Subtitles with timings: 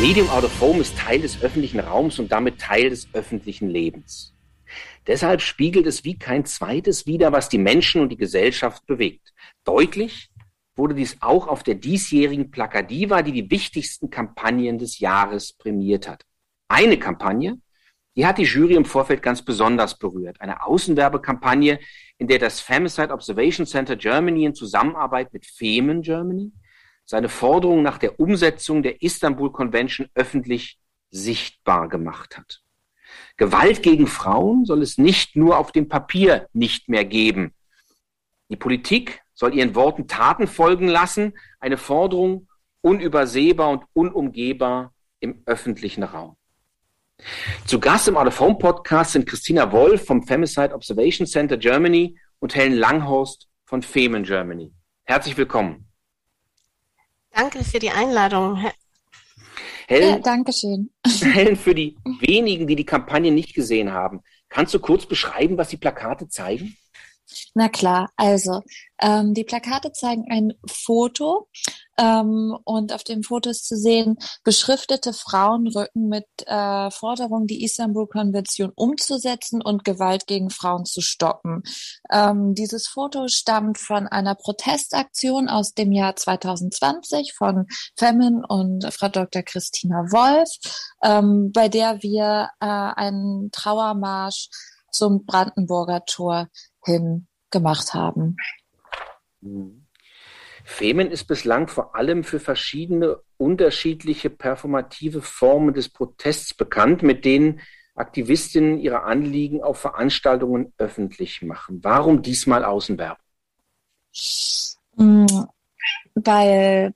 [0.00, 4.34] Medium Out of Home ist Teil des öffentlichen Raums und damit Teil des öffentlichen Lebens.
[5.06, 9.32] Deshalb spiegelt es wie kein zweites wider, was die Menschen und die Gesellschaft bewegt.
[9.64, 10.30] Deutlich
[10.76, 16.24] wurde dies auch auf der diesjährigen Plakadiva, die die wichtigsten Kampagnen des Jahres prämiert hat.
[16.68, 17.58] Eine Kampagne,
[18.16, 20.40] die hat die Jury im Vorfeld ganz besonders berührt.
[20.40, 21.78] Eine Außenwerbekampagne,
[22.18, 26.52] in der das Femicide Observation Center Germany in Zusammenarbeit mit Femen Germany
[27.04, 30.78] seine Forderung nach der Umsetzung der Istanbul Convention öffentlich
[31.10, 32.62] sichtbar gemacht hat.
[33.36, 37.54] Gewalt gegen Frauen soll es nicht nur auf dem Papier nicht mehr geben.
[38.48, 42.48] Die Politik soll ihren Worten Taten folgen lassen, eine Forderung
[42.80, 46.36] unübersehbar und unumgehbar im öffentlichen Raum.
[47.66, 52.76] Zu Gast im Out Podcast sind Christina Wolf vom Femicide Observation Center Germany und Helen
[52.76, 54.72] Langhorst von Femen Germany.
[55.04, 55.93] Herzlich willkommen.
[57.34, 58.64] Danke für die Einladung.
[59.86, 60.90] Helen, ja, danke schön.
[61.20, 65.68] Helen, für die wenigen, die die Kampagne nicht gesehen haben, kannst du kurz beschreiben, was
[65.68, 66.76] die Plakate zeigen?
[67.54, 68.62] Na klar, also
[69.00, 71.48] ähm, die Plakate zeigen ein Foto
[71.98, 78.72] ähm, und auf dem Foto ist zu sehen beschriftete Frauenrücken mit äh, Forderung, die Istanbul-Konvention
[78.74, 81.62] umzusetzen und Gewalt gegen Frauen zu stoppen.
[82.10, 89.08] Ähm, dieses Foto stammt von einer Protestaktion aus dem Jahr 2020 von Femin und Frau
[89.08, 89.42] Dr.
[89.42, 90.50] Christina Wolf,
[91.02, 94.48] ähm, bei der wir äh, einen Trauermarsch
[94.90, 96.48] zum Brandenburger Tor
[96.84, 98.36] hin gemacht haben.
[99.40, 99.83] Mhm.
[100.64, 107.60] Femen ist bislang vor allem für verschiedene unterschiedliche performative Formen des Protests bekannt, mit denen
[107.94, 111.80] Aktivistinnen ihre Anliegen auf Veranstaltungen öffentlich machen.
[111.84, 113.22] Warum diesmal Außenwerbung?
[114.96, 115.26] Mm,
[116.14, 116.94] weil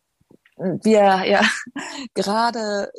[0.57, 1.43] wir ja
[2.15, 2.91] gerade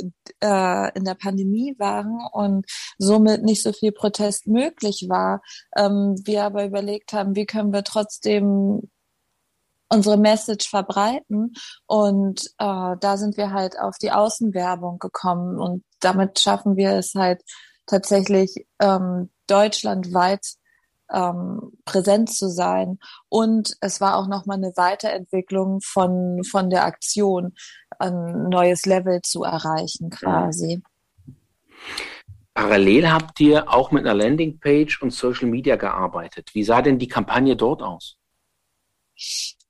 [0.41, 2.65] äh, in der Pandemie waren und
[2.99, 5.41] somit nicht so viel Protest möglich war.
[5.75, 8.89] Ähm, wir aber überlegt haben, wie können wir trotzdem
[9.89, 11.53] unsere Message verbreiten.
[11.87, 17.13] Und äh, da sind wir halt auf die Außenwerbung gekommen und damit schaffen wir es
[17.15, 17.41] halt
[17.85, 20.45] tatsächlich ähm, deutschlandweit
[21.11, 22.99] ähm, präsent zu sein.
[23.29, 27.55] Und es war auch nochmal eine Weiterentwicklung von, von der Aktion,
[27.97, 30.81] ein neues Level zu erreichen quasi.
[32.53, 36.49] Parallel habt ihr auch mit einer Landingpage und Social Media gearbeitet.
[36.53, 38.17] Wie sah denn die Kampagne dort aus?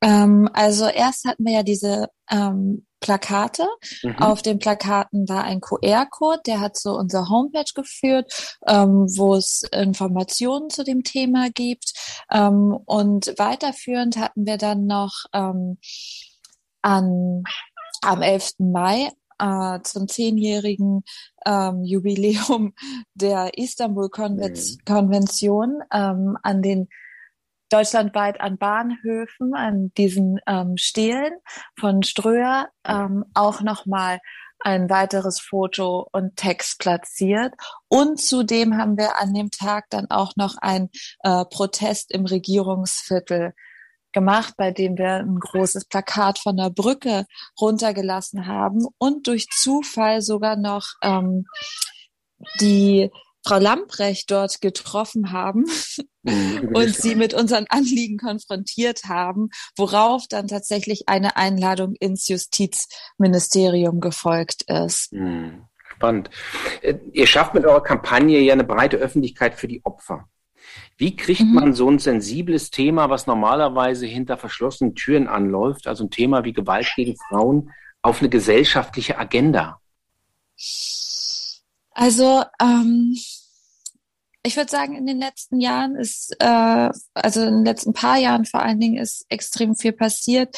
[0.01, 3.65] Ähm, also erst hatten wir ja diese ähm, Plakate.
[4.03, 4.17] Mhm.
[4.17, 9.63] Auf den Plakaten war ein QR-Code, der hat so unsere Homepage geführt, ähm, wo es
[9.71, 11.93] Informationen zu dem Thema gibt.
[12.31, 15.77] Ähm, und weiterführend hatten wir dann noch ähm,
[16.81, 17.43] an,
[18.01, 18.53] am 11.
[18.59, 21.03] Mai äh, zum zehnjährigen
[21.45, 22.73] ähm, Jubiläum
[23.13, 25.83] der Istanbul-Konvention mhm.
[25.91, 26.87] ähm, an den
[27.69, 31.33] deutschlandweit an Bahnhöfen, an diesen ähm, Stelen
[31.79, 34.19] von Ströer ähm, auch nochmal
[34.59, 37.53] ein weiteres Foto und Text platziert.
[37.87, 40.89] Und zudem haben wir an dem Tag dann auch noch ein
[41.23, 43.53] äh, Protest im Regierungsviertel
[44.11, 47.25] gemacht, bei dem wir ein großes Plakat von der Brücke
[47.59, 51.45] runtergelassen haben und durch Zufall sogar noch ähm,
[52.59, 53.11] die
[53.45, 55.65] Frau Lamprecht dort getroffen haben
[56.23, 63.99] mhm, und sie mit unseren Anliegen konfrontiert haben, worauf dann tatsächlich eine Einladung ins Justizministerium
[63.99, 65.13] gefolgt ist.
[65.13, 65.65] Mhm.
[65.95, 66.29] Spannend.
[66.81, 70.29] Äh, ihr schafft mit eurer Kampagne ja eine breite Öffentlichkeit für die Opfer.
[70.97, 71.53] Wie kriegt mhm.
[71.53, 76.53] man so ein sensibles Thema, was normalerweise hinter verschlossenen Türen anläuft, also ein Thema wie
[76.53, 79.79] Gewalt gegen Frauen, auf eine gesellschaftliche Agenda?
[81.99, 83.13] Also ähm,
[84.41, 88.45] ich würde sagen, in den letzten Jahren ist, äh, also in den letzten paar Jahren
[88.45, 90.55] vor allen Dingen ist extrem viel passiert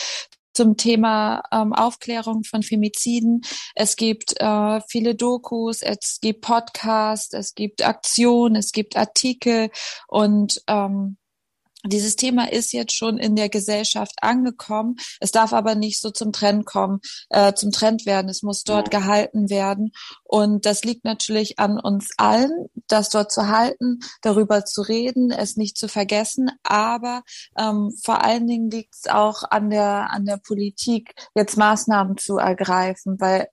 [0.54, 3.42] zum Thema ähm, Aufklärung von Femiziden.
[3.74, 9.72] Es gibt äh, viele Dokus, es gibt Podcasts, es gibt Aktionen, es gibt Artikel
[10.08, 11.18] und ähm,
[11.86, 14.96] dieses Thema ist jetzt schon in der Gesellschaft angekommen.
[15.20, 17.00] Es darf aber nicht so zum Trend kommen,
[17.30, 18.30] äh, zum Trend werden.
[18.30, 19.92] Es muss dort gehalten werden.
[20.24, 25.58] Und das liegt natürlich an uns allen, das dort zu halten, darüber zu reden, es
[25.58, 26.52] nicht zu vergessen.
[26.64, 27.24] Aber
[27.58, 32.38] ähm, vor allen Dingen liegt es auch an der, an der Politik, jetzt Maßnahmen zu
[32.38, 33.48] ergreifen, weil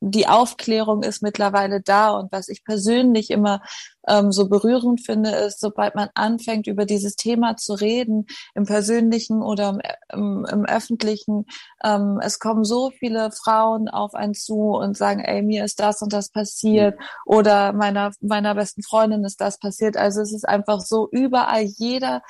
[0.00, 3.62] die Aufklärung ist mittlerweile da und was ich persönlich immer
[4.08, 9.42] ähm, so berührend finde, ist, sobald man anfängt, über dieses Thema zu reden, im persönlichen
[9.42, 9.80] oder im,
[10.12, 11.44] im, im öffentlichen,
[11.84, 16.00] ähm, es kommen so viele Frauen auf einen zu und sagen, ey, mir ist das
[16.00, 17.04] und das passiert mhm.
[17.26, 19.96] oder meiner, meiner besten Freundin ist das passiert.
[19.96, 22.22] Also es ist einfach so überall jeder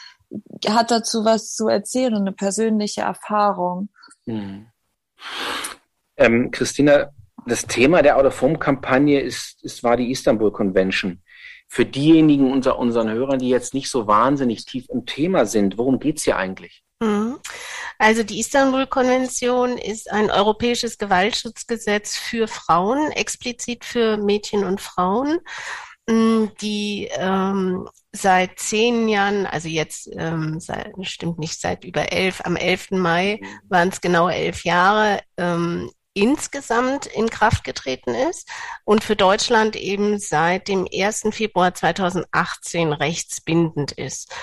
[0.69, 3.89] hat dazu was zu erzählen und eine persönliche Erfahrung.
[4.27, 4.67] Mhm.
[6.17, 7.11] Ähm, Christina,
[7.47, 11.23] das Thema der Out-of-Home-Kampagne ist, ist, war die Istanbul Convention.
[11.69, 16.01] Für diejenigen unter unseren Hörern, die jetzt nicht so wahnsinnig tief im Thema sind, worum
[16.01, 16.83] geht es hier eigentlich?
[17.01, 17.39] Mhm.
[17.99, 25.39] Also die Istanbul-Konvention ist ein europäisches Gewaltschutzgesetz für Frauen, explizit für Mädchen und Frauen,
[26.09, 32.41] mm, die ähm, seit zehn Jahren, also jetzt ähm, seit, stimmt nicht seit über elf,
[32.45, 32.93] am 11.
[32.93, 33.47] Mai mhm.
[33.69, 38.49] waren es genau elf Jahre, ähm, insgesamt in Kraft getreten ist
[38.85, 41.29] und für Deutschland eben seit dem 1.
[41.31, 44.35] Februar 2018 rechtsbindend ist.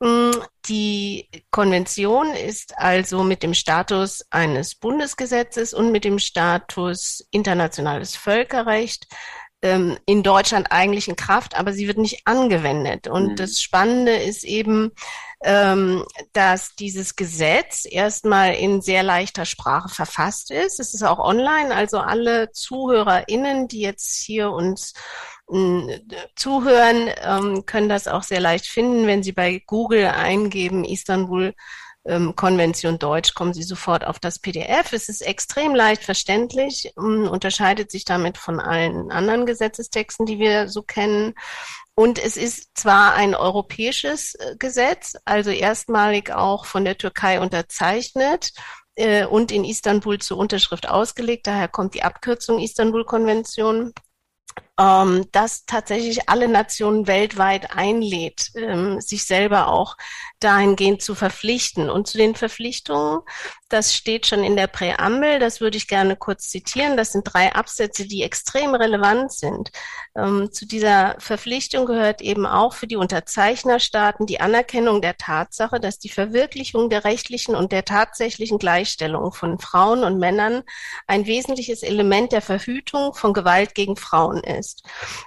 [0.00, 0.30] Mm,
[0.66, 9.06] die Konvention ist also mit dem Status eines Bundesgesetzes und mit dem Status internationales Völkerrecht
[9.62, 13.08] ähm, in Deutschland eigentlich in Kraft, aber sie wird nicht angewendet.
[13.08, 13.36] Und mhm.
[13.36, 14.92] das Spannende ist eben,
[15.42, 20.80] ähm, dass dieses Gesetz erstmal in sehr leichter Sprache verfasst ist.
[20.80, 24.94] Es ist auch online, also alle ZuhörerInnen, die jetzt hier uns
[25.52, 26.00] äh,
[26.36, 31.54] zuhören, ähm, können das auch sehr leicht finden, wenn sie bei Google eingeben, Istanbul
[32.08, 34.92] ähm, Konvention Deutsch, kommen Sie sofort auf das PDF.
[34.92, 40.68] Es ist extrem leicht verständlich, ähm, unterscheidet sich damit von allen anderen Gesetzestexten, die wir
[40.68, 41.34] so kennen.
[41.94, 48.52] Und es ist zwar ein europäisches äh, Gesetz, also erstmalig auch von der Türkei unterzeichnet
[48.94, 51.46] äh, und in Istanbul zur Unterschrift ausgelegt.
[51.46, 53.92] Daher kommt die Abkürzung Istanbul-Konvention
[54.78, 59.96] ähm, das tatsächlich alle Nationen weltweit einlädt, ähm, sich selber auch
[60.40, 61.90] dahingehend zu verpflichten.
[61.90, 63.20] Und zu den Verpflichtungen,
[63.68, 66.96] das steht schon in der Präambel, das würde ich gerne kurz zitieren.
[66.96, 69.70] Das sind drei Absätze, die extrem relevant sind.
[70.16, 75.98] Ähm, zu dieser Verpflichtung gehört eben auch für die Unterzeichnerstaaten die Anerkennung der Tatsache, dass
[75.98, 80.62] die Verwirklichung der rechtlichen und der tatsächlichen Gleichstellung von Frauen und Männern
[81.06, 84.82] ein wesentliches Element der Verhütung von Gewalt gegen Frauen ist.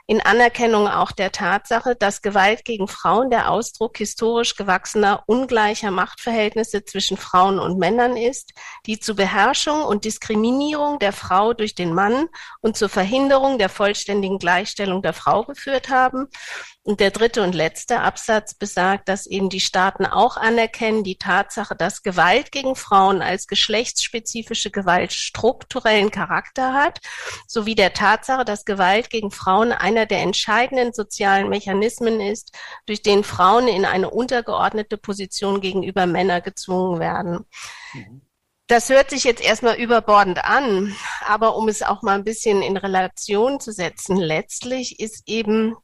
[0.08, 6.86] In Anerkennung auch der Tatsache, dass Gewalt gegen Frauen der Ausdruck historisch gewachsener ungleicher Machtverhältnisse
[6.86, 8.54] zwischen Frauen und Männern ist,
[8.86, 12.28] die zu Beherrschung und Diskriminierung der Frau durch den Mann
[12.62, 16.28] und zur Verhinderung der vollständigen Gleichstellung der Frau geführt haben.
[16.84, 21.76] Und der dritte und letzte Absatz besagt, dass eben die Staaten auch anerkennen die Tatsache,
[21.76, 27.00] dass Gewalt gegen Frauen als geschlechtsspezifische Gewalt strukturellen Charakter hat,
[27.48, 32.52] sowie der Tatsache, dass Gewalt gegen Frauen einer der entscheidenden sozialen Mechanismen ist,
[32.88, 37.46] durch den Frauen in eine untergeordnete Position gegenüber Männern gezwungen werden.
[37.94, 38.22] Mhm.
[38.68, 40.96] Das hört sich jetzt erstmal überbordend an,
[41.28, 45.76] aber um es auch mal ein bisschen in Relation zu setzen, letztlich ist eben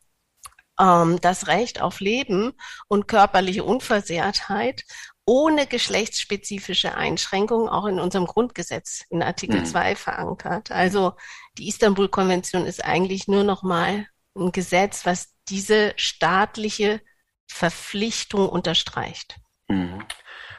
[0.79, 2.53] ähm, das Recht auf Leben
[2.87, 4.83] und körperliche Unversehrtheit
[5.25, 9.65] ohne geschlechtsspezifische Einschränkungen auch in unserem Grundgesetz in Artikel mhm.
[9.65, 10.71] 2 verankert.
[10.71, 11.13] Also
[11.57, 14.07] die Istanbul-Konvention ist eigentlich nur noch mal
[14.37, 17.01] ein Gesetz, was diese staatliche
[17.47, 19.37] Verpflichtung unterstreicht.
[19.67, 20.03] Mhm.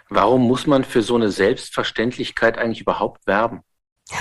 [0.09, 3.63] Warum muss man für so eine Selbstverständlichkeit eigentlich überhaupt werben?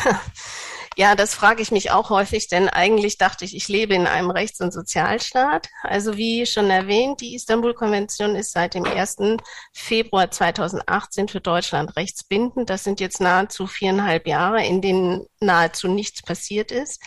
[1.00, 4.31] Ja, das frage ich mich auch häufig, denn eigentlich dachte ich, ich lebe in einem
[4.31, 5.69] Rechts- und Sozialstaat.
[5.83, 9.38] Also wie schon erwähnt, die Istanbul-Konvention ist seit dem 1.
[9.74, 12.71] Februar 2018 für Deutschland rechtsbindend.
[12.71, 17.00] Das sind jetzt nahezu viereinhalb Jahre, in denen nahezu nichts passiert ist.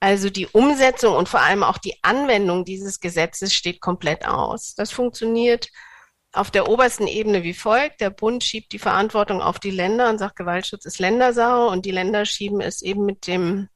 [0.00, 4.74] Also die Umsetzung und vor allem auch die Anwendung dieses Gesetzes steht komplett aus.
[4.74, 5.70] Das funktioniert
[6.32, 8.00] auf der obersten Ebene wie folgt.
[8.00, 11.90] Der Bund schiebt die Verantwortung auf die Länder und sagt, Gewaltschutz ist Ländersache und die
[11.90, 13.68] Länder schieben es eben mit dem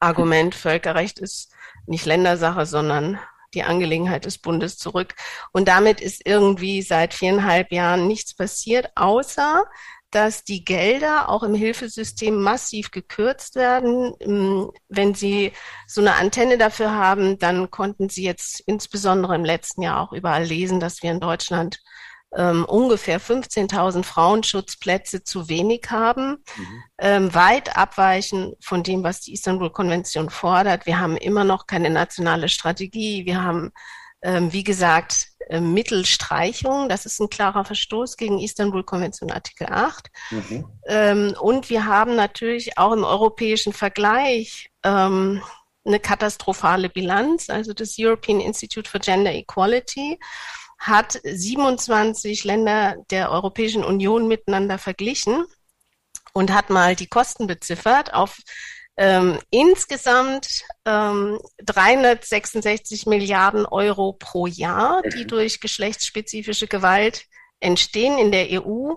[0.00, 1.52] Argument, Völkerrecht ist
[1.86, 3.18] nicht Ländersache, sondern
[3.54, 5.14] die Angelegenheit des Bundes zurück.
[5.52, 9.64] Und damit ist irgendwie seit viereinhalb Jahren nichts passiert, außer
[10.10, 14.14] dass die Gelder auch im Hilfesystem massiv gekürzt werden.
[14.20, 15.52] Ähm, wenn Sie
[15.86, 20.44] so eine Antenne dafür haben, dann konnten Sie jetzt insbesondere im letzten Jahr auch überall
[20.44, 21.80] lesen, dass wir in Deutschland
[22.36, 26.82] ähm, ungefähr 15.000 Frauenschutzplätze zu wenig haben, mhm.
[26.98, 30.86] ähm, weit abweichen von dem, was die Istanbul-Konvention fordert.
[30.86, 33.26] Wir haben immer noch keine nationale Strategie.
[33.26, 33.72] Wir haben
[34.22, 35.28] Ähm, wie gesagt,
[35.60, 40.08] Mittelstreichung, das ist ein klarer Verstoß gegen Istanbul-Konvention Artikel 8.
[40.30, 40.64] Mhm.
[40.86, 45.42] Ähm, und wir haben natürlich auch im europäischen Vergleich ähm,
[45.84, 47.48] eine katastrophale Bilanz.
[47.48, 50.18] Also das European Institute for Gender Equality
[50.78, 55.44] hat 27 Länder der Europäischen Union miteinander verglichen
[56.32, 58.38] und hat mal die Kosten beziffert auf
[58.96, 65.28] ähm, insgesamt ähm, 366 Milliarden Euro pro Jahr, die mhm.
[65.28, 67.26] durch geschlechtsspezifische Gewalt
[67.60, 68.94] entstehen in der EU.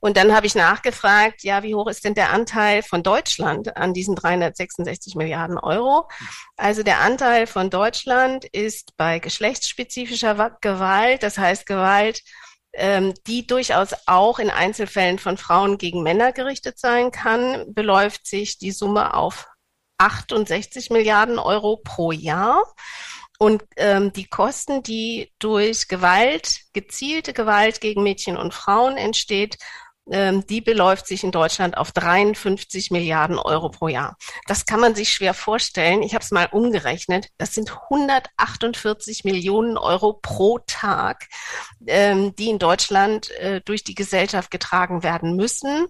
[0.00, 3.94] Und dann habe ich nachgefragt, ja, wie hoch ist denn der Anteil von Deutschland an
[3.94, 6.08] diesen 366 Milliarden Euro?
[6.56, 12.22] Also der Anteil von Deutschland ist bei geschlechtsspezifischer Gewalt, das heißt Gewalt,
[12.76, 18.58] ähm, die durchaus auch in Einzelfällen von Frauen gegen Männer gerichtet sein kann, beläuft sich
[18.58, 19.48] die Summe auf
[19.98, 22.62] 68 Milliarden Euro pro Jahr.
[23.38, 29.58] Und ähm, die Kosten, die durch Gewalt, gezielte Gewalt gegen Mädchen und Frauen entsteht,
[30.08, 34.16] die beläuft sich in Deutschland auf 53 Milliarden Euro pro Jahr.
[34.46, 36.02] Das kann man sich schwer vorstellen.
[36.02, 37.30] Ich habe es mal umgerechnet.
[37.38, 41.26] Das sind 148 Millionen Euro pro Tag,
[41.88, 45.88] ähm, die in Deutschland äh, durch die Gesellschaft getragen werden müssen.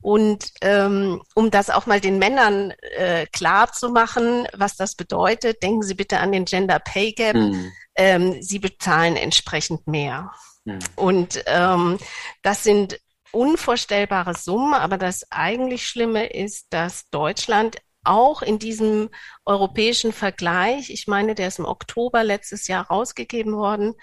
[0.00, 5.62] Und ähm, um das auch mal den Männern äh, klar zu machen, was das bedeutet,
[5.62, 7.34] denken Sie bitte an den Gender Pay Gap.
[7.34, 7.72] Mhm.
[7.96, 10.30] Ähm, sie bezahlen entsprechend mehr.
[10.64, 10.78] Mhm.
[10.96, 11.98] Und ähm,
[12.42, 13.00] das sind
[13.36, 19.10] unvorstellbare Summen, aber das eigentlich Schlimme ist, dass Deutschland auch in diesem
[19.44, 23.94] europäischen Vergleich, ich meine, der ist im Oktober letztes Jahr rausgegeben worden,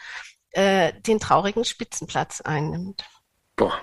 [0.51, 3.05] äh, den traurigen Spitzenplatz einnimmt.
[3.55, 3.73] Boah.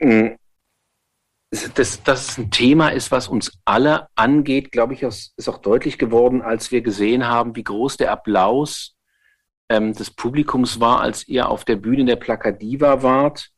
[0.00, 0.36] Mm.
[1.74, 6.42] Das, das ein Thema ist, was uns alle angeht, glaube ich, ist auch deutlich geworden,
[6.42, 8.96] als wir gesehen haben, wie groß der Applaus
[9.70, 13.50] ähm, des Publikums war, als ihr auf der Bühne der Plakadiva wart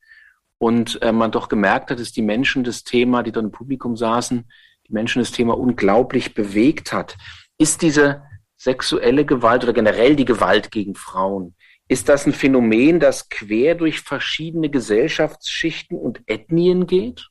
[0.61, 3.97] und äh, man doch gemerkt hat, dass die Menschen das Thema, die dort im Publikum
[3.97, 4.47] saßen,
[4.87, 7.17] die Menschen das Thema unglaublich bewegt hat.
[7.57, 8.23] Ist diese
[8.59, 11.57] sexuelle Gewalt oder generell die Gewalt gegen Frauen,
[11.88, 17.26] ist das ein Phänomen, das quer durch verschiedene Gesellschaftsschichten und Ethnien geht?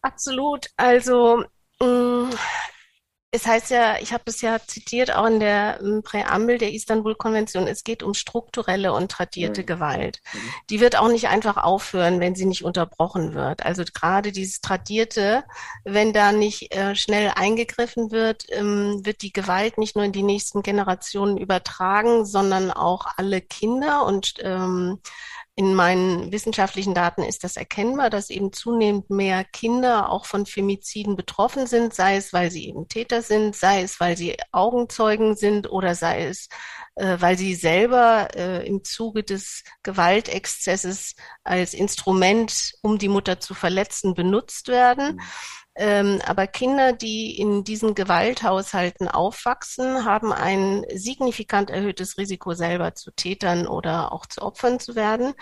[0.00, 0.68] Absolut.
[0.76, 1.44] Also
[1.80, 2.30] mh, mm,
[3.32, 7.84] es heißt ja, ich habe es ja zitiert, auch in der Präambel der Istanbul-Konvention, es
[7.84, 9.66] geht um strukturelle und tradierte mhm.
[9.66, 10.20] Gewalt.
[10.32, 10.38] Mhm.
[10.68, 13.64] Die wird auch nicht einfach aufhören, wenn sie nicht unterbrochen wird.
[13.64, 15.44] Also gerade dieses Tradierte,
[15.84, 20.24] wenn da nicht äh, schnell eingegriffen wird, ähm, wird die Gewalt nicht nur in die
[20.24, 24.98] nächsten Generationen übertragen, sondern auch alle Kinder und ähm,
[25.60, 31.16] in meinen wissenschaftlichen Daten ist das erkennbar, dass eben zunehmend mehr Kinder auch von Femiziden
[31.16, 35.70] betroffen sind, sei es, weil sie eben Täter sind, sei es, weil sie Augenzeugen sind
[35.70, 36.48] oder sei es,
[36.94, 41.14] äh, weil sie selber äh, im Zuge des Gewaltexzesses
[41.44, 45.16] als Instrument, um die Mutter zu verletzen, benutzt werden.
[45.16, 45.20] Mhm.
[45.76, 53.12] Ähm, aber Kinder, die in diesen Gewalthaushalten aufwachsen, haben ein signifikant erhöhtes Risiko, selber zu
[53.12, 55.34] Tätern oder auch zu Opfern zu werden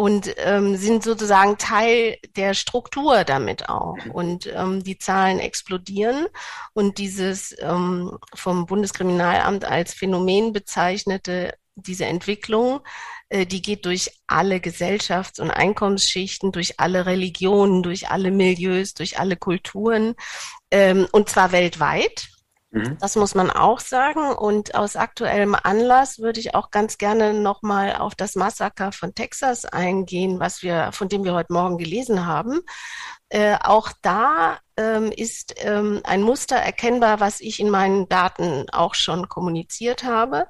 [0.00, 3.98] und ähm, sind sozusagen Teil der Struktur damit auch.
[4.14, 6.26] Und ähm, die Zahlen explodieren
[6.72, 12.80] und dieses ähm, vom Bundeskriminalamt als Phänomen bezeichnete diese Entwicklung
[13.30, 19.36] die geht durch alle Gesellschafts- und Einkommensschichten, durch alle Religionen, durch alle Milieus, durch alle
[19.36, 20.14] Kulturen,
[20.70, 22.28] ähm, und zwar weltweit.
[22.70, 22.98] Mhm.
[23.00, 24.32] Das muss man auch sagen.
[24.32, 29.64] Und aus aktuellem Anlass würde ich auch ganz gerne nochmal auf das Massaker von Texas
[29.64, 32.60] eingehen, was wir, von dem wir heute Morgen gelesen haben.
[33.32, 38.96] Äh, auch da ähm, ist ähm, ein Muster erkennbar, was ich in meinen Daten auch
[38.96, 40.48] schon kommuniziert habe.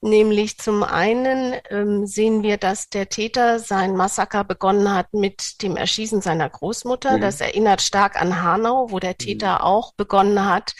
[0.00, 5.76] Nämlich zum einen ähm, sehen wir, dass der Täter sein Massaker begonnen hat mit dem
[5.76, 7.18] Erschießen seiner Großmutter.
[7.18, 7.20] Mhm.
[7.20, 9.64] Das erinnert stark an Hanau, wo der Täter mhm.
[9.64, 10.74] auch begonnen hat,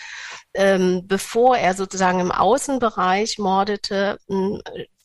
[0.54, 4.18] ähm, bevor er sozusagen im Außenbereich mordete,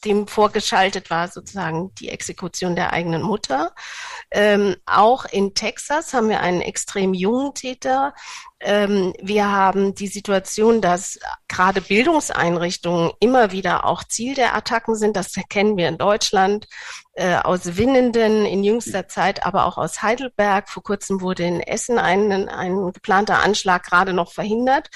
[0.06, 3.74] dem vorgeschaltet war sozusagen die Exekution der eigenen Mutter.
[4.32, 8.14] Ähm, auch in Texas haben wir einen extrem jungen Täter.
[8.60, 15.16] Ähm, wir haben die Situation, dass gerade Bildungseinrichtungen immer wieder auch Ziel der Attacken sind.
[15.16, 16.68] Das kennen wir in Deutschland
[17.14, 20.70] äh, aus Winnenden in jüngster Zeit, aber auch aus Heidelberg.
[20.70, 24.90] Vor kurzem wurde in Essen ein, ein geplanter Anschlag gerade noch verhindert.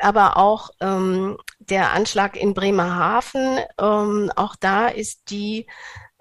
[0.00, 5.66] Aber auch ähm, der Anschlag in Bremerhaven, ähm, auch da ist die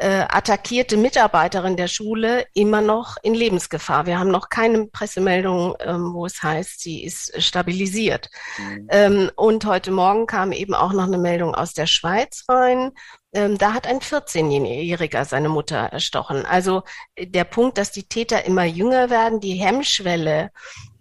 [0.04, 4.06] äh, attackierte Mitarbeiterin der Schule immer noch in Lebensgefahr.
[4.06, 8.30] Wir haben noch keine Pressemeldung, ähm, wo es heißt, sie ist stabilisiert.
[8.58, 8.88] Mhm.
[8.90, 12.92] Ähm, und heute Morgen kam eben auch noch eine Meldung aus der Schweiz rein.
[13.34, 16.46] Ähm, da hat ein 14-Jähriger seine Mutter erstochen.
[16.46, 16.84] Also
[17.16, 20.52] äh, der Punkt, dass die Täter immer jünger werden, die Hemmschwelle,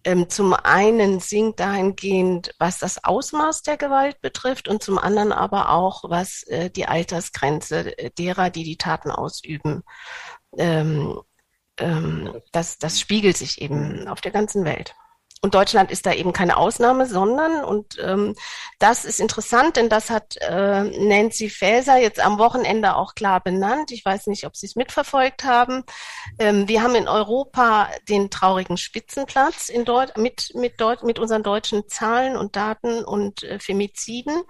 [0.04, 5.71] ähm, zum einen sinkt dahingehend, was das Ausmaß der Gewalt betrifft und zum anderen aber
[5.71, 9.82] auch, was äh, die Altersgrenze äh, derer, die die Taten ausüben.
[10.56, 11.21] Ähm,
[11.78, 14.94] ähm, das, das spiegelt sich eben auf der ganzen Welt.
[15.44, 18.37] Und Deutschland ist da eben keine Ausnahme, sondern, und ähm,
[18.78, 23.90] das ist interessant, denn das hat äh, Nancy Faeser jetzt am Wochenende auch klar benannt.
[23.90, 25.82] Ich weiß nicht, ob Sie es mitverfolgt haben.
[26.38, 31.42] Ähm, wir haben in Europa den traurigen Spitzenplatz in Deut mit, mit, Deut mit unseren
[31.42, 34.44] deutschen Zahlen und Daten und äh, Femiziden.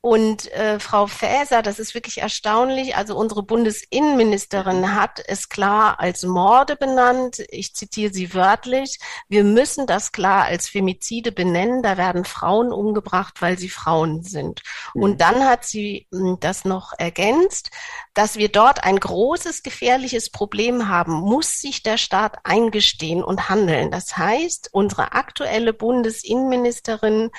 [0.00, 6.22] Und äh, Frau Faeser, das ist wirklich erstaunlich, also unsere Bundesinnenministerin hat es klar als
[6.22, 7.42] Morde benannt.
[7.50, 8.98] Ich zitiere sie wörtlich.
[9.28, 11.82] Wir müssen das klar als Femizide benennen.
[11.82, 14.62] Da werden Frauen umgebracht, weil sie Frauen sind.
[14.94, 15.02] Mhm.
[15.02, 17.70] Und dann hat sie hm, das noch ergänzt,
[18.14, 23.90] dass wir dort ein großes, gefährliches Problem haben, muss sich der Staat eingestehen und handeln.
[23.90, 27.30] Das heißt, unsere aktuelle Bundesinnenministerin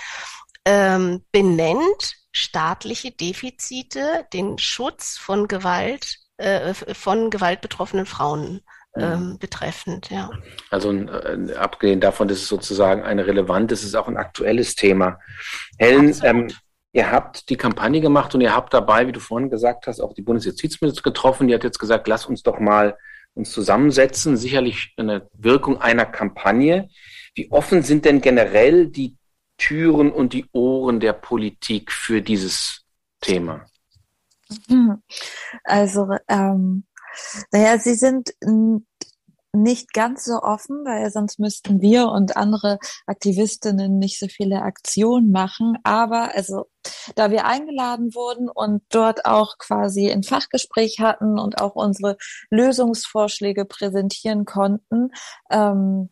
[0.66, 8.62] ähm, benennt staatliche Defizite den Schutz von Gewalt, äh, von gewaltbetroffenen Frauen.
[8.96, 10.30] Ähm, betreffend, ja.
[10.70, 15.20] Also äh, abgesehen davon, dass es sozusagen ein relevantes, ist auch ein aktuelles Thema.
[15.78, 16.50] Helen, ähm,
[16.92, 20.14] ihr habt die Kampagne gemacht und ihr habt dabei, wie du vorhin gesagt hast, auch
[20.14, 21.48] die Bundesjustizministerin getroffen.
[21.48, 22.98] Die hat jetzt gesagt, lass uns doch mal
[23.34, 24.36] uns zusammensetzen.
[24.36, 26.90] Sicherlich eine Wirkung einer Kampagne.
[27.34, 29.16] Wie offen sind denn generell die
[29.58, 32.84] Türen und die Ohren der Politik für dieses
[33.22, 33.66] Thema?
[35.64, 36.84] Also, ähm,
[37.52, 38.34] naja, sie sind
[39.54, 45.32] nicht ganz so offen, weil sonst müssten wir und andere Aktivistinnen nicht so viele Aktionen
[45.32, 45.78] machen.
[45.84, 46.68] Aber also,
[47.16, 52.18] da wir eingeladen wurden und dort auch quasi ein Fachgespräch hatten und auch unsere
[52.50, 55.10] Lösungsvorschläge präsentieren konnten,
[55.50, 56.10] ähm,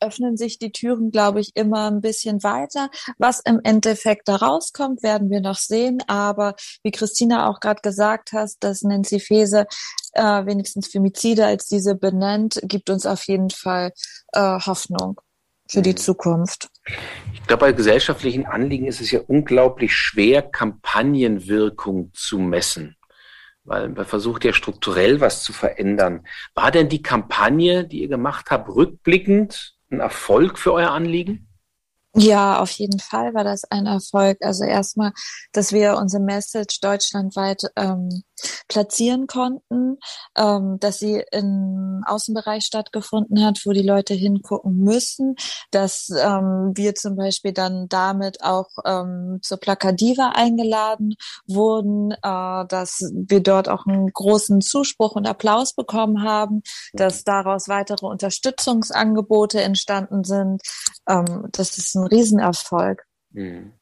[0.00, 2.90] öffnen sich die Türen, glaube ich, immer ein bisschen weiter.
[3.18, 6.02] Was im Endeffekt da rauskommt, werden wir noch sehen.
[6.06, 9.66] Aber wie Christina auch gerade gesagt hat, dass Nancy Faeser
[10.12, 13.92] äh, wenigstens Femizide als diese benennt, gibt uns auf jeden Fall
[14.32, 15.20] äh, Hoffnung
[15.68, 15.98] für die mhm.
[15.98, 16.68] Zukunft.
[17.32, 22.96] Ich glaube, bei gesellschaftlichen Anliegen ist es ja unglaublich schwer, Kampagnenwirkung zu messen
[23.64, 26.26] weil man versucht ja strukturell was zu verändern.
[26.54, 31.49] War denn die Kampagne, die ihr gemacht habt, rückblickend ein Erfolg für euer Anliegen?
[32.16, 34.38] Ja, auf jeden Fall war das ein Erfolg.
[34.42, 35.12] Also erstmal,
[35.52, 38.24] dass wir unsere Message deutschlandweit ähm,
[38.68, 39.98] platzieren konnten,
[40.36, 45.34] ähm, dass sie im Außenbereich stattgefunden hat, wo die Leute hingucken müssen,
[45.70, 51.14] dass ähm, wir zum Beispiel dann damit auch ähm, zur Plakadiva eingeladen
[51.46, 57.68] wurden, äh, dass wir dort auch einen großen Zuspruch und Applaus bekommen haben, dass daraus
[57.68, 60.62] weitere Unterstützungsangebote entstanden sind.
[61.08, 63.04] Ähm, das ist ein Riesenerfolg.
[63.30, 63.72] Mhm.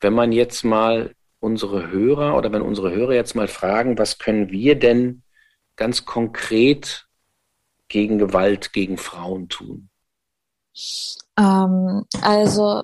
[0.00, 4.50] Wenn man jetzt mal unsere Hörer oder wenn unsere Hörer jetzt mal fragen, was können
[4.50, 5.22] wir denn
[5.76, 7.06] ganz konkret
[7.88, 9.90] gegen Gewalt gegen Frauen tun?
[11.38, 12.82] Ähm, also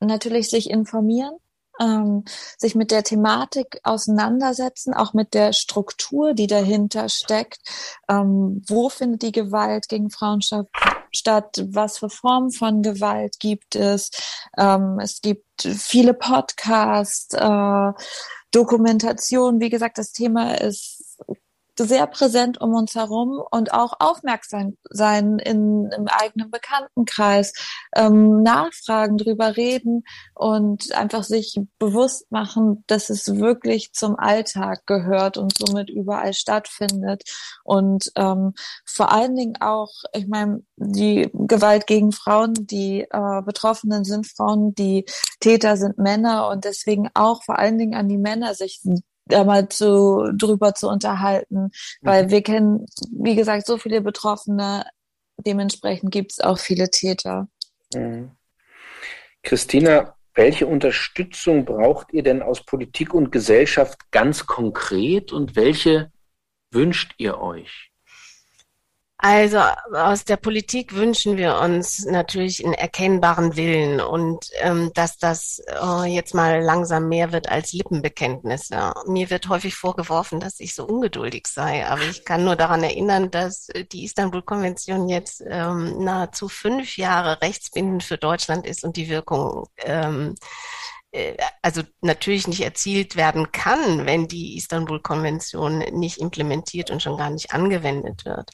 [0.00, 1.36] natürlich sich informieren,
[1.80, 2.24] ähm,
[2.56, 7.60] sich mit der Thematik auseinandersetzen, auch mit der Struktur, die dahinter steckt.
[8.08, 10.68] Ähm, wo findet die Gewalt gegen Frauen statt?
[11.72, 14.10] Was für Formen von Gewalt gibt es?
[14.56, 17.92] Ähm, es gibt viele Podcasts, äh,
[18.52, 19.60] Dokumentation.
[19.60, 20.99] Wie gesagt, das Thema ist
[21.84, 27.52] sehr präsent um uns herum und auch aufmerksam sein in, im eigenen Bekanntenkreis,
[27.94, 35.36] ähm, nachfragen, drüber reden und einfach sich bewusst machen, dass es wirklich zum Alltag gehört
[35.36, 37.22] und somit überall stattfindet.
[37.64, 44.04] Und ähm, vor allen Dingen auch, ich meine, die Gewalt gegen Frauen, die äh, Betroffenen
[44.04, 45.04] sind Frauen, die
[45.40, 48.80] Täter sind Männer und deswegen auch vor allen Dingen an die Männer sich
[49.30, 51.70] da mal zu, drüber zu unterhalten,
[52.02, 52.30] weil mhm.
[52.30, 54.84] wir kennen, wie gesagt, so viele Betroffene,
[55.38, 57.48] dementsprechend gibt es auch viele Täter.
[57.94, 58.32] Mhm.
[59.42, 66.12] Christina, welche Unterstützung braucht ihr denn aus Politik und Gesellschaft ganz konkret und welche
[66.70, 67.89] wünscht ihr euch?
[69.22, 69.58] Also
[69.92, 76.06] aus der Politik wünschen wir uns natürlich einen erkennbaren Willen und ähm, dass das äh,
[76.06, 78.94] jetzt mal langsam mehr wird als Lippenbekenntnisse.
[79.06, 83.30] Mir wird häufig vorgeworfen, dass ich so ungeduldig sei, aber ich kann nur daran erinnern,
[83.30, 89.68] dass die Istanbul-Konvention jetzt ähm, nahezu fünf Jahre rechtsbindend für Deutschland ist und die Wirkung
[89.84, 90.34] ähm,
[91.12, 97.30] äh, also natürlich nicht erzielt werden kann, wenn die Istanbul-Konvention nicht implementiert und schon gar
[97.30, 98.50] nicht angewendet wird.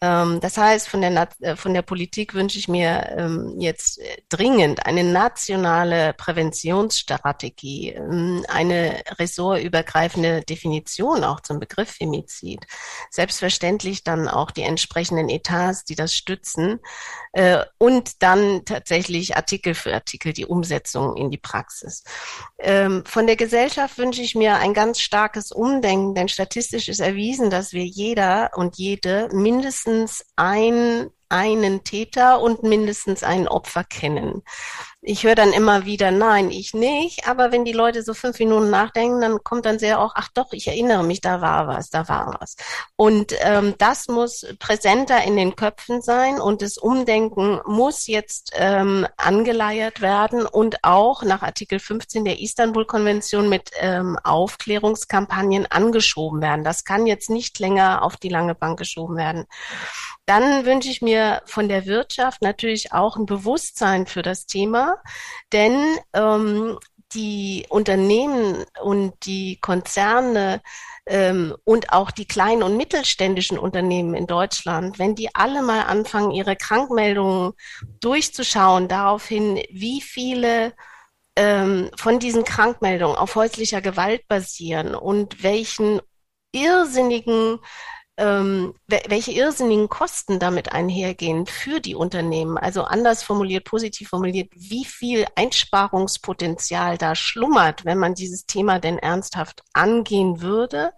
[0.00, 4.22] Ähm, das heißt, von der, äh, von der Politik wünsche ich mir ähm, jetzt äh,
[4.28, 12.66] dringend eine nationale Präventionsstrategie, ähm, eine ressortübergreifende Definition auch zum Begriff Femizid.
[13.10, 16.80] Selbstverständlich dann auch die entsprechenden Etats, die das stützen
[17.32, 22.02] äh, und dann tatsächlich Artikel für Artikel die Umsetzung in die Praxis.
[22.60, 27.72] Von der Gesellschaft wünsche ich mir ein ganz starkes Umdenken, denn statistisch ist erwiesen, dass
[27.72, 34.42] wir jeder und jede mindestens mindestens ein, einen Täter und mindestens ein Opfer kennen
[35.06, 37.28] ich höre dann immer wieder, nein, ich nicht.
[37.28, 40.52] Aber wenn die Leute so fünf Minuten nachdenken, dann kommt dann sehr auch, ach doch,
[40.52, 42.56] ich erinnere mich, da war was, da war was.
[42.96, 49.06] Und ähm, das muss präsenter in den Köpfen sein und das Umdenken muss jetzt ähm,
[49.18, 56.64] angeleiert werden und auch nach Artikel 15 der Istanbul-Konvention mit ähm, Aufklärungskampagnen angeschoben werden.
[56.64, 59.44] Das kann jetzt nicht länger auf die lange Bank geschoben werden.
[60.24, 64.93] Dann wünsche ich mir von der Wirtschaft natürlich auch ein Bewusstsein für das Thema,
[65.52, 66.78] denn ähm,
[67.12, 70.60] die Unternehmen und die Konzerne
[71.06, 76.30] ähm, und auch die kleinen und mittelständischen Unternehmen in Deutschland, wenn die alle mal anfangen,
[76.32, 77.52] ihre Krankmeldungen
[78.00, 80.74] durchzuschauen, daraufhin, wie viele
[81.36, 86.00] ähm, von diesen Krankmeldungen auf häuslicher Gewalt basieren und welchen
[86.52, 87.58] irrsinnigen
[88.16, 92.56] ähm, welche irrsinnigen Kosten damit einhergehen für die Unternehmen.
[92.56, 98.98] Also anders formuliert, positiv formuliert, wie viel Einsparungspotenzial da schlummert, wenn man dieses Thema denn
[98.98, 100.92] ernsthaft angehen würde.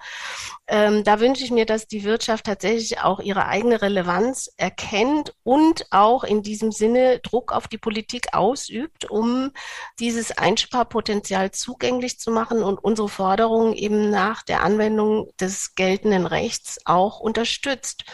[0.69, 5.87] Ähm, da wünsche ich mir, dass die Wirtschaft tatsächlich auch ihre eigene Relevanz erkennt und
[5.91, 9.53] auch in diesem Sinne Druck auf die Politik ausübt, um
[10.01, 16.79] dieses Einsparpotenzial zugänglich zu machen und unsere Forderungen eben nach der Anwendung des geltenden Rechts
[16.85, 18.05] auch unterstützt.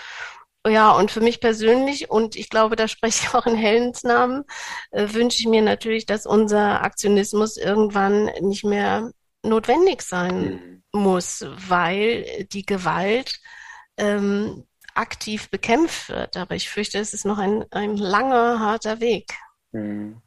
[0.66, 4.44] Ja, und für mich persönlich, und ich glaube, da spreche ich auch in Helens Namen,
[4.90, 9.10] äh, wünsche ich mir natürlich, dass unser Aktionismus irgendwann nicht mehr
[9.42, 10.81] notwendig sein mhm.
[10.92, 13.40] Muss, weil die Gewalt
[13.96, 16.36] ähm, aktiv bekämpft wird.
[16.36, 19.32] Aber ich fürchte, es ist noch ein, ein langer, harter Weg.
[19.72, 20.20] Mhm.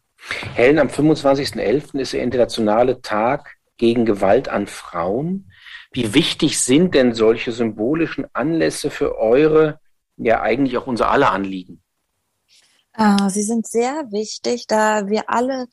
[0.56, 2.00] Helen, am 25.11.
[2.00, 5.52] ist der internationale Tag gegen Gewalt an Frauen.
[5.92, 9.80] Wie wichtig sind denn solche symbolischen Anlässe für eure,
[10.18, 11.82] ja eigentlich auch unser aller Anliegen?
[12.94, 15.68] Ah, sie sind sehr wichtig, da wir alle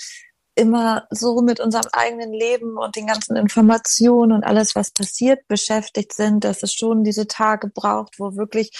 [0.55, 6.13] immer so mit unserem eigenen Leben und den ganzen Informationen und alles, was passiert, beschäftigt
[6.13, 8.71] sind, dass es schon diese Tage braucht, wo wirklich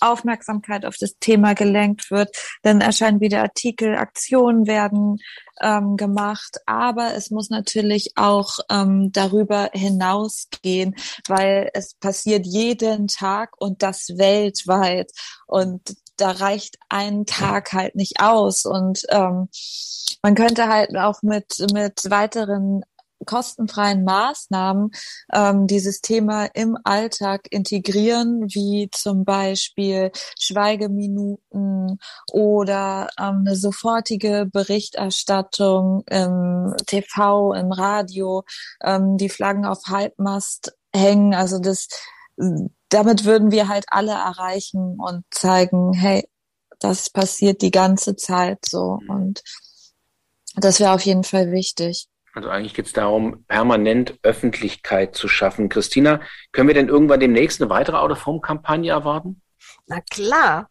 [0.00, 2.36] Aufmerksamkeit auf das Thema gelenkt wird.
[2.62, 5.18] Dann erscheinen wieder Artikel, Aktionen werden
[5.60, 10.96] ähm, gemacht, aber es muss natürlich auch ähm, darüber hinausgehen,
[11.28, 15.10] weil es passiert jeden Tag und das weltweit.
[15.46, 18.64] Und da reicht ein Tag halt nicht aus.
[18.64, 19.48] Und ähm,
[20.22, 22.82] man könnte halt auch mit, mit weiteren
[23.26, 24.90] kostenfreien Maßnahmen
[25.32, 31.98] ähm, dieses Thema im Alltag integrieren, wie zum Beispiel Schweigeminuten
[32.32, 38.44] oder ähm, eine sofortige Berichterstattung im TV, im Radio,
[38.82, 41.34] ähm, die Flaggen auf Halbmast hängen.
[41.34, 41.88] Also das
[42.92, 46.28] damit würden wir halt alle erreichen und zeigen, hey,
[46.78, 48.98] das passiert die ganze Zeit so.
[49.02, 49.10] Mhm.
[49.10, 49.42] Und
[50.56, 52.08] das wäre auf jeden Fall wichtig.
[52.34, 55.68] Also eigentlich geht es darum, permanent Öffentlichkeit zu schaffen.
[55.68, 59.42] Christina, können wir denn irgendwann demnächst eine weitere Out-of-Home-Kampagne erwarten?
[59.86, 60.70] Na klar.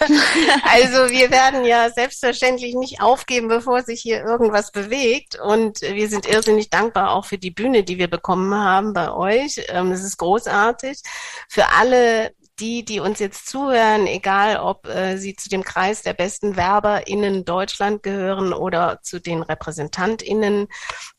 [0.64, 5.38] also wir werden ja selbstverständlich nicht aufgeben, bevor sich hier irgendwas bewegt.
[5.38, 9.60] Und wir sind irrsinnig dankbar auch für die Bühne, die wir bekommen haben bei euch.
[9.68, 11.02] Ähm, es ist großartig.
[11.48, 16.14] Für alle die, die uns jetzt zuhören, egal ob äh, sie zu dem Kreis der
[16.14, 20.66] besten WerberInnen Deutschland gehören oder zu den RepräsentantInnen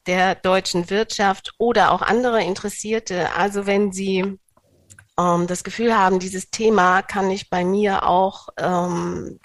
[0.05, 3.33] der deutschen Wirtschaft oder auch andere Interessierte.
[3.35, 4.37] Also wenn Sie
[5.19, 9.39] ähm, das Gefühl haben, dieses Thema kann ich bei mir auch ähm,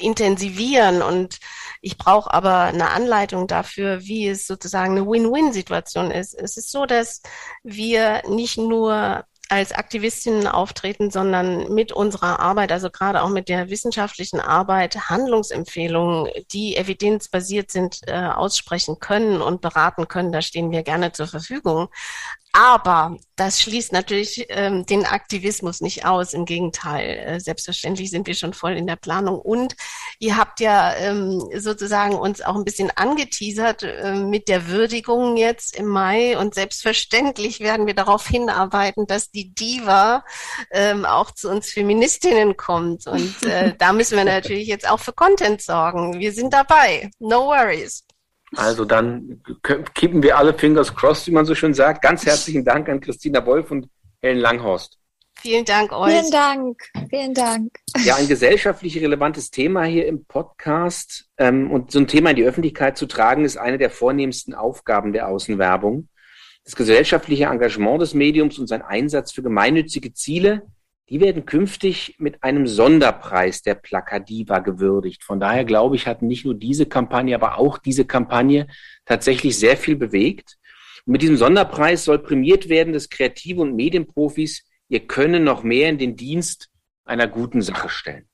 [0.00, 1.38] intensivieren und
[1.80, 6.34] ich brauche aber eine Anleitung dafür, wie es sozusagen eine Win-Win-Situation ist.
[6.34, 7.22] Es ist so, dass
[7.62, 13.70] wir nicht nur als Aktivistinnen auftreten, sondern mit unserer Arbeit, also gerade auch mit der
[13.70, 20.32] wissenschaftlichen Arbeit, Handlungsempfehlungen, die evidenzbasiert sind, äh, aussprechen können und beraten können.
[20.32, 21.88] Da stehen wir gerne zur Verfügung.
[22.52, 26.32] Aber das schließt natürlich ähm, den Aktivismus nicht aus.
[26.32, 29.38] Im Gegenteil, äh, selbstverständlich sind wir schon voll in der Planung.
[29.38, 29.76] Und
[30.18, 35.76] ihr habt ja ähm, sozusagen uns auch ein bisschen angeteasert äh, mit der Würdigung jetzt
[35.76, 36.38] im Mai.
[36.38, 40.24] Und selbstverständlich werden wir darauf hinarbeiten, dass die Diva
[40.70, 43.06] ähm, auch zu uns Feministinnen kommt.
[43.06, 46.18] Und äh, da müssen wir natürlich jetzt auch für Content sorgen.
[46.18, 47.10] Wir sind dabei.
[47.18, 48.07] No worries.
[48.56, 49.42] Also dann
[49.94, 52.02] kippen wir alle Fingers crossed, wie man so schön sagt.
[52.02, 53.88] Ganz herzlichen Dank an Christina Wolf und
[54.22, 54.98] Helen Langhorst.
[55.40, 56.12] Vielen Dank euch.
[56.12, 56.82] Vielen Dank.
[57.10, 57.70] Vielen Dank.
[58.04, 61.26] Ja, ein gesellschaftlich relevantes Thema hier im Podcast.
[61.36, 65.12] Ähm, und so ein Thema in die Öffentlichkeit zu tragen, ist eine der vornehmsten Aufgaben
[65.12, 66.08] der Außenwerbung.
[66.64, 70.62] Das gesellschaftliche Engagement des Mediums und sein Einsatz für gemeinnützige Ziele
[71.10, 75.24] die werden künftig mit einem Sonderpreis der Plakadiva gewürdigt.
[75.24, 78.66] Von daher glaube ich, hat nicht nur diese Kampagne, aber auch diese Kampagne
[79.06, 80.58] tatsächlich sehr viel bewegt.
[81.06, 85.88] Und mit diesem Sonderpreis soll prämiert werden, dass Kreative und Medienprofis ihr Können noch mehr
[85.88, 86.68] in den Dienst
[87.04, 88.27] einer guten Sache stellen.